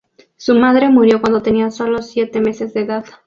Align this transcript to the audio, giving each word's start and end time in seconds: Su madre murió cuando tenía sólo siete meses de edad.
Su 0.35 0.55
madre 0.55 0.89
murió 0.89 1.21
cuando 1.21 1.43
tenía 1.43 1.69
sólo 1.69 2.01
siete 2.01 2.39
meses 2.41 2.73
de 2.73 2.81
edad. 2.81 3.05